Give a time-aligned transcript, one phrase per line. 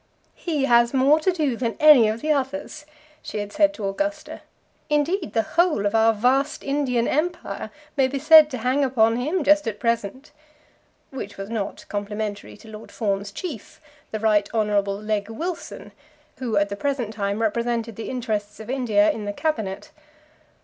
[0.33, 2.87] "He has more to do than any of the others,"
[3.21, 4.41] she had said to Augusta.
[4.89, 9.43] "Indeed, the whole of our vast Indian empire may be said to hang upon him,
[9.43, 10.31] just at present;"
[11.11, 13.79] which was not complimentary to Lord Fawn's chief,
[14.09, 15.91] the Right Honourable Legge Wilson,
[16.37, 19.91] who at the present time represented the interests of India in the Cabinet.